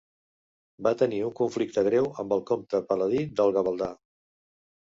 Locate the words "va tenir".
0.87-1.19